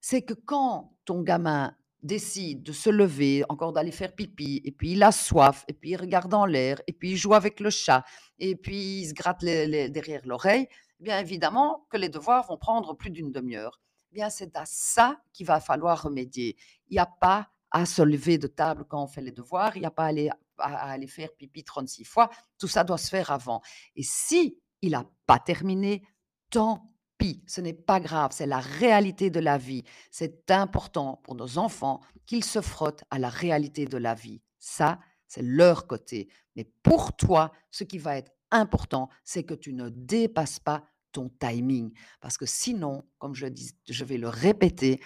C'est 0.01 0.23
que 0.23 0.35
quand 0.35 0.93
ton 1.05 1.23
gamin 1.23 1.75
décide 2.03 2.63
de 2.63 2.73
se 2.73 2.91
lever, 2.91 3.45
encore 3.49 3.73
d'aller 3.73 3.91
faire 3.91 4.15
pipi, 4.15 4.61
et 4.65 4.73
puis 4.73 4.93
il 4.93 5.03
a 5.03 5.13
soif, 5.13 5.65
et 5.69 5.73
puis 5.73 5.91
il 5.91 5.97
regarde 5.97 6.33
en 6.33 6.47
l'air, 6.47 6.81
et 6.87 6.93
puis 6.93 7.13
il 7.13 7.17
joue 7.17 7.35
avec 7.35 7.61
le 7.61 7.71
chat, 7.71 8.05
et 8.39 8.57
puis 8.57 9.01
il 9.01 9.09
se 9.09 9.15
gratte 9.15 9.41
derrière 9.43 10.23
l'oreille, 10.25 10.67
eh 11.01 11.05
bien 11.05 11.19
évidemment 11.19 11.87
que 11.91 11.97
les 11.97 12.09
devoirs 12.09 12.47
vont 12.47 12.57
prendre 12.57 12.95
plus 12.95 13.11
d'une 13.11 13.33
demi-heure. 13.33 13.81
Eh 14.13 14.15
Bien, 14.15 14.31
c'est 14.31 14.57
à 14.57 14.65
ça 14.67 15.21
qu'il 15.33 15.47
va 15.47 15.61
falloir 15.61 16.03
remédier. 16.03 16.57
Il 16.89 16.95
n'y 16.95 16.99
a 16.99 17.07
pas 17.07 17.49
à 17.71 17.87
se 17.87 18.03
lever 18.03 18.39
de 18.39 18.47
table 18.47 18.85
quand 18.89 19.03
on 19.03 19.07
fait 19.07 19.21
les 19.21 19.33
devoirs, 19.33 19.77
il 19.77 19.81
n'y 19.81 19.87
a 19.87 19.91
pas 19.91 20.11
à 20.59 20.91
aller, 20.91 21.07
faire 21.07 21.31
pipi 21.37 21.65
36 21.65 22.05
fois, 22.05 22.31
tout 22.59 22.69
ça 22.69 22.85
doit 22.85 22.99
se 22.99 23.09
faire 23.09 23.31
avant. 23.31 23.63
Et 23.97 24.03
si 24.03 24.59
il 24.83 24.93
n'a 24.93 25.05
pas 25.27 25.39
terminé, 25.39 26.03
tant 26.51 26.93
pis, 27.19 27.43
ce 27.47 27.61
n'est 27.61 27.75
pas 27.75 28.01
grave, 28.01 28.33
c'est 28.33 28.47
la 28.47 28.61
réalité 28.61 29.31
de 29.31 29.41
la 29.41 29.59
vie. 29.59 29.85
C'est 30.11 30.51
important 30.51 31.21
pour 31.23 31.35
nos 31.35 31.59
enfants 31.59 32.01
qu'ils 32.27 32.45
se 32.45 32.61
frottent 32.61 33.05
à 33.11 33.19
la 33.19 33.29
réalité 33.29 33.85
de 33.85 33.99
la 33.99 34.15
vie. 34.15 34.43
Ça, 34.59 34.99
c'est 35.27 35.43
leur 35.43 35.87
côté. 35.87 36.29
Mais 36.57 36.65
pour 36.83 37.15
toi, 37.17 37.53
ce 37.71 37.85
qui 37.85 37.99
va 37.99 38.17
être 38.17 38.33
important, 38.51 39.09
c'est 39.25 39.45
que 39.45 39.55
tu 39.55 39.73
ne 39.73 39.89
dépasses 39.89 40.59
pas 40.59 40.85
ton 41.13 41.29
timing. 41.29 41.93
Parce 42.21 42.37
que 42.39 42.47
sinon, 42.47 43.05
comme 43.19 43.35
je, 43.35 43.47
dis, 43.47 43.73
je 43.89 44.05
vais 44.05 44.19
le 44.19 44.29
répéter, 44.29 45.01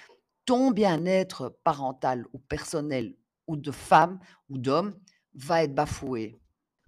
ton 0.46 0.70
bien-être 0.70 1.58
parental 1.64 2.26
ou 2.32 2.38
personnel 2.38 3.16
ou 3.46 3.56
de 3.56 3.70
femme 3.70 4.18
ou 4.48 4.58
d'homme 4.58 4.98
va 5.34 5.64
être 5.64 5.74
bafoué. 5.74 6.38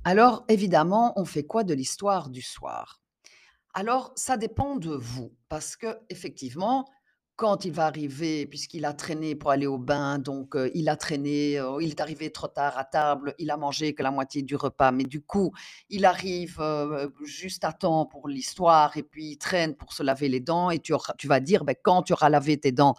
Alors, 0.04 0.44
évidemment, 0.48 1.12
on 1.20 1.24
fait 1.24 1.44
quoi 1.46 1.64
de 1.64 1.74
l'histoire 1.74 2.30
du 2.30 2.42
soir? 2.42 3.00
Alors, 3.74 4.12
ça 4.16 4.36
dépend 4.36 4.76
de 4.76 4.90
vous, 4.94 5.34
parce 5.48 5.76
qu'effectivement, 5.76 6.86
quand 7.36 7.66
il 7.66 7.72
va 7.72 7.84
arriver, 7.84 8.46
puisqu'il 8.46 8.86
a 8.86 8.94
traîné 8.94 9.34
pour 9.34 9.50
aller 9.50 9.66
au 9.66 9.76
bain, 9.76 10.18
donc 10.18 10.56
heu, 10.56 10.70
il 10.74 10.88
a 10.88 10.96
traîné, 10.96 11.58
heu, 11.58 11.82
il 11.82 11.90
est 11.90 12.00
arrivé 12.00 12.32
trop 12.32 12.48
tard 12.48 12.78
à 12.78 12.84
table, 12.84 13.34
il 13.38 13.50
a 13.50 13.58
mangé 13.58 13.92
que 13.94 14.02
la 14.02 14.10
moitié 14.10 14.40
du 14.42 14.56
repas, 14.56 14.90
mais 14.90 15.04
du 15.04 15.20
coup, 15.20 15.52
il 15.90 16.06
arrive, 16.06 16.56
heu, 16.60 17.12
juste 17.24 17.64
à 17.64 17.74
temps 17.74 18.06
pour 18.06 18.28
l'histoire 18.28 18.96
et 18.96 19.02
puis 19.02 19.32
il 19.32 19.36
traîne 19.38 19.76
pour 19.76 19.92
se 19.92 20.02
laver 20.02 20.30
les 20.30 20.40
dents 20.40 20.70
et 20.70 20.78
tu 20.80 20.94
vas 21.26 21.40
dire: 21.40 21.64
«Beh, 21.66 21.74
quand 21.82 22.02
tu 22.04 22.14
auras 22.14 22.30
lavé 22.30 22.58
tes 22.58 22.72
dents, 22.72 22.94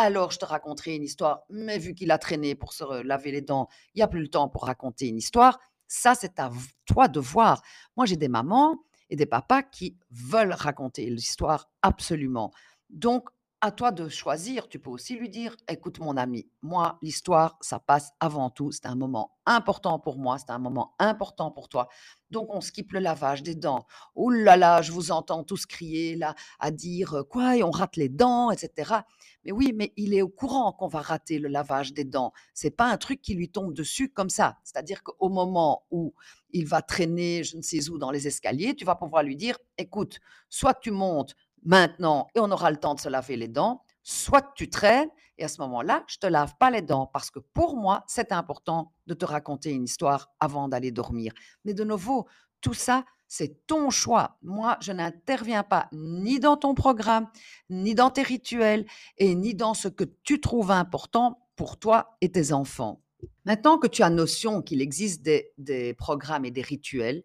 alors 0.00 0.30
je 0.30 0.38
te 0.38 0.44
raconterai 0.44 0.96
une 0.96 1.02
histoire». 1.04 1.42
Mais 1.50 1.78
vu 1.78 1.94
qu'il 1.94 2.10
a 2.10 2.18
traîné 2.18 2.54
pour 2.54 2.72
se 2.72 3.02
laver 3.02 3.32
les 3.32 3.42
dents, 3.42 3.68
il 3.94 4.00
y 4.00 4.02
a 4.02 4.08
plus 4.08 4.22
le 4.22 4.28
temps 4.28 4.48
pour 4.48 4.64
raconter 4.64 5.08
une 5.08 5.18
histoire. 5.18 5.58
Ça, 5.86 6.14
c'est 6.14 6.38
à 6.38 6.50
toi 6.86 7.08
de 7.08 7.20
voir. 7.20 7.62
Moi, 7.96 8.06
j'ai 8.06 8.16
des 8.16 8.28
mamans 8.28 8.76
et 9.10 9.16
des 9.16 9.26
papas 9.26 9.62
qui 9.62 9.96
veulent 10.10 10.52
raconter 10.52 11.08
l'histoire 11.10 11.70
absolument. 11.82 12.52
Donc, 12.90 13.28
à 13.60 13.72
toi 13.72 13.90
de 13.90 14.08
choisir. 14.08 14.68
Tu 14.68 14.78
peux 14.78 14.90
aussi 14.90 15.16
lui 15.16 15.28
dire: 15.28 15.56
«Écoute 15.68 15.98
mon 15.98 16.16
ami, 16.16 16.48
moi 16.62 16.96
l'histoire, 17.02 17.58
ça 17.60 17.80
passe 17.80 18.12
avant 18.20 18.50
tout. 18.50 18.70
C'est 18.70 18.86
un 18.86 18.94
moment 18.94 19.36
important 19.46 19.98
pour 19.98 20.16
moi, 20.18 20.38
c'est 20.38 20.50
un 20.50 20.60
moment 20.60 20.94
important 21.00 21.50
pour 21.50 21.68
toi. 21.68 21.88
Donc 22.30 22.54
on 22.54 22.60
skippe 22.60 22.92
le 22.92 23.00
lavage 23.00 23.42
des 23.42 23.56
dents. 23.56 23.84
Ouh 24.14 24.30
là 24.30 24.56
là, 24.56 24.80
je 24.82 24.92
vous 24.92 25.10
entends 25.10 25.42
tous 25.42 25.66
crier 25.66 26.14
là, 26.14 26.36
à 26.60 26.70
dire, 26.70 27.24
«Quoi? 27.30 27.56
Et 27.56 27.64
on 27.64 27.72
rate 27.72 27.96
les 27.96 28.08
dents?» 28.08 28.52
et 28.52 28.56
cetera. 28.58 29.04
Mais 29.48 29.52
oui, 29.52 29.72
mais 29.74 29.94
il 29.96 30.12
est 30.12 30.20
au 30.20 30.28
courant 30.28 30.72
qu'on 30.72 30.88
va 30.88 31.00
rater 31.00 31.38
le 31.38 31.48
lavage 31.48 31.94
des 31.94 32.04
dents. 32.04 32.34
C'est 32.52 32.70
pas 32.70 32.84
un 32.84 32.98
truc 32.98 33.22
qui 33.22 33.32
lui 33.32 33.48
tombe 33.48 33.72
dessus 33.72 34.10
comme 34.10 34.28
ça. 34.28 34.58
C'est-à-dire 34.62 35.02
qu'au 35.02 35.30
moment 35.30 35.86
où 35.90 36.12
il 36.50 36.66
va 36.66 36.82
traîner 36.82 37.42
je 37.44 37.56
ne 37.56 37.62
sais 37.62 37.88
où 37.88 37.96
dans 37.96 38.10
les 38.10 38.26
escaliers, 38.26 38.74
tu 38.74 38.84
vas 38.84 38.94
pouvoir 38.94 39.22
lui 39.22 39.36
dire: 39.36 39.56
«Écoute, 39.78 40.20
soit 40.50 40.74
tu 40.74 40.90
montes 40.90 41.34
maintenant 41.62 42.26
et 42.34 42.40
on 42.40 42.50
aura 42.50 42.70
le 42.70 42.76
temps 42.76 42.94
de 42.94 43.00
se 43.00 43.08
laver 43.08 43.38
les 43.38 43.48
dents, 43.48 43.82
soit 44.02 44.52
tu 44.54 44.68
traînes 44.68 45.08
et 45.38 45.44
à 45.44 45.48
ce 45.48 45.62
moment-là, 45.62 46.04
je 46.08 46.18
te 46.18 46.26
lave 46.26 46.54
pas 46.60 46.70
les 46.70 46.82
dents 46.82 47.06
parce 47.06 47.30
que 47.30 47.38
pour 47.38 47.74
moi, 47.74 48.04
c'est 48.06 48.32
important 48.32 48.92
de 49.06 49.14
te 49.14 49.24
raconter 49.24 49.70
une 49.70 49.84
histoire 49.84 50.30
avant 50.40 50.68
d'aller 50.68 50.92
dormir». 50.92 51.32
Mais 51.64 51.72
de 51.72 51.84
nouveau, 51.84 52.26
tout 52.60 52.74
ça, 52.74 53.06
c'est 53.28 53.66
ton 53.66 53.90
choix. 53.90 54.38
Moi, 54.42 54.78
je 54.80 54.92
n'interviens 54.92 55.62
pas 55.62 55.88
ni 55.92 56.40
dans 56.40 56.56
ton 56.56 56.74
programme, 56.74 57.28
ni 57.70 57.94
dans 57.94 58.10
tes 58.10 58.22
rituels 58.22 58.86
et 59.18 59.34
ni 59.34 59.54
dans 59.54 59.74
ce 59.74 59.88
que 59.88 60.04
tu 60.24 60.40
trouves 60.40 60.70
important 60.70 61.46
pour 61.54 61.78
toi 61.78 62.16
et 62.20 62.32
tes 62.32 62.52
enfants. 62.52 63.02
Maintenant 63.44 63.78
que 63.78 63.86
tu 63.86 64.02
as 64.02 64.10
notion 64.10 64.62
qu'il 64.62 64.80
existe 64.80 65.22
des 65.22 65.94
programmes 65.94 66.44
et 66.44 66.50
des 66.50 66.62
rituels, 66.62 67.24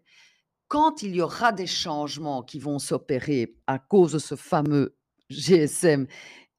quand 0.68 1.02
il 1.02 1.14
y 1.14 1.22
aura 1.22 1.52
des 1.52 1.66
changements 1.66 2.42
qui 2.42 2.58
vont 2.58 2.78
s'opérer 2.78 3.56
à 3.66 3.78
cause 3.78 4.12
de 4.12 4.18
ce 4.18 4.34
fameux 4.34 4.96
GSM 5.30 6.06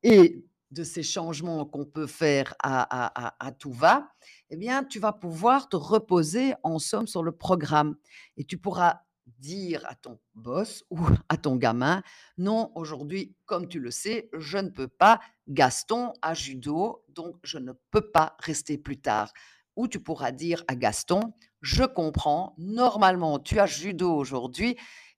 et 0.04 0.46
de 0.72 0.84
ces 0.84 1.04
changements 1.04 1.66
qu'on 1.66 1.86
peut 1.86 2.08
faire 2.08 2.56
à 2.60 3.46
à 3.46 3.52
tout 3.52 3.72
va, 3.72 4.10
eh 4.50 4.58
bien, 4.58 4.84
tu 4.84 5.00
vas 5.00 5.14
pouvoir 5.14 5.70
te 5.70 5.76
reposer 5.76 6.54
en 6.64 6.80
somme 6.80 7.08
sur 7.08 7.24
le 7.24 7.32
programme 7.32 7.96
et 8.38 8.44
tu 8.44 8.58
pourras 8.58 9.02
dire 9.40 9.86
à 9.88 9.96
ton 9.96 10.20
boss 10.34 10.84
ou 10.90 11.00
à 11.30 11.38
ton 11.38 11.56
gamin: 11.56 12.04
«Non, 12.38 12.72
aujourd'hui, 12.76 13.36
comme 13.46 13.68
tu 13.68 13.80
le 13.80 13.92
sais, 13.92 14.30
je 14.34 14.58
ne 14.58 14.70
peux 14.70 14.88
pas. 14.88 15.20
Gaston 15.48 16.14
a 16.22 16.34
judo, 16.34 17.04
donc 17.10 17.36
je 17.44 17.58
ne 17.58 17.74
peux 17.92 18.12
pas 18.12 18.36
rester 18.40 18.78
plus 18.78 19.00
tard». 19.00 19.34
Ou 19.76 19.88
tu 19.88 20.00
pourras 20.00 20.32
dire 20.32 20.64
à 20.68 20.76
Gaston: 20.76 21.34
«Je 21.62 21.84
comprends, 21.84 22.56
normalement 22.58 23.40
tu 23.40 23.60
as 23.60 23.66
judo 23.66 24.14
aujourd'hui 24.14 24.78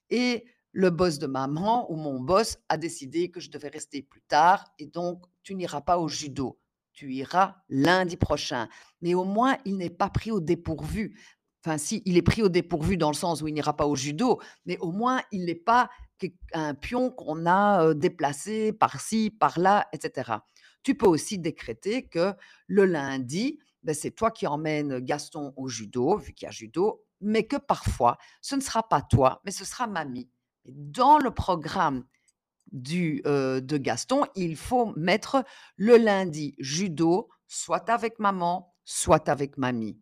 et 0.09 0.45
le 0.71 0.89
boss 0.89 1.19
de 1.19 1.27
maman 1.27 1.91
ou 1.91 1.95
mon 1.95 2.19
boss 2.19 2.57
a 2.69 2.77
décidé 2.77 3.29
que 3.29 3.39
je 3.39 3.49
devais 3.49 3.69
rester 3.69 4.01
plus 4.01 4.21
tard 4.21 4.65
et 4.79 4.87
donc 4.87 5.25
tu 5.43 5.55
n'iras 5.55 5.81
pas 5.81 5.97
au 5.99 6.07
judo. 6.07 6.59
Tu 6.93 7.13
iras 7.13 7.57
lundi 7.69 8.17
prochain». 8.17 8.67
Mais 9.01 9.13
au 9.13 9.25
moins, 9.25 9.57
il 9.65 9.77
n'est 9.77 9.91
pas 9.91 10.09
pris 10.09 10.31
au 10.31 10.39
dépourvu. 10.39 11.19
Enfin 11.65 11.77
si, 11.77 12.01
il 12.05 12.17
est 12.17 12.21
pris 12.21 12.41
au 12.41 12.49
dépourvu 12.49 12.97
dans 12.97 13.09
le 13.09 13.15
sens 13.15 13.41
où 13.41 13.47
il 13.47 13.53
n'ira 13.53 13.75
pas 13.75 13.87
au 13.87 13.95
judo, 13.95 14.39
mais 14.65 14.77
au 14.79 14.91
moins 14.91 15.21
il 15.31 15.45
n'est 15.45 15.55
pas 15.55 15.89
un 16.53 16.73
pion 16.73 17.11
qu'on 17.11 17.45
a, 17.45 17.93
déplacé 17.93 18.73
par-ci, 18.73 19.29
par-là 19.29 19.87
et 19.93 19.97
cetera. 20.01 20.45
Tu 20.83 20.95
peux 20.95 21.07
aussi 21.07 21.37
décréter 21.37 22.07
que 22.07 22.33
le 22.67 22.85
lundi, 22.85 23.59
beh, 23.83 23.93
c'est 23.93 24.11
toi 24.11 24.31
qui 24.31 24.47
emmènes 24.47 24.99
Gaston 24.99 25.53
au 25.57 25.67
judo, 25.67 26.17
vu 26.17 26.33
qu'il 26.33 26.45
y 26.45 26.49
a 26.49 26.51
judo, 26.51 27.03
mais 27.19 27.45
que 27.45 27.57
parfois, 27.57 28.17
ce 28.41 28.55
ne 28.55 28.61
sera 28.61 28.87
pas 28.87 29.01
toi, 29.01 29.41
mais 29.43 29.51
ce 29.51 29.65
sera 29.65 29.87
mamie. 29.87 30.29
Dans 30.65 31.17
le 31.17 31.31
programme 31.31 32.05
du, 32.71 33.21
de 33.25 33.77
Gaston, 33.77 34.25
il 34.35 34.55
faut 34.55 34.93
mettre 34.95 35.43
le 35.75 35.97
lundi 35.97 36.55
judo, 36.59 37.29
soit 37.47 37.89
avec 37.89 38.19
maman, 38.19 38.73
soit 38.85 39.29
avec 39.29 39.57
mamie. 39.57 39.99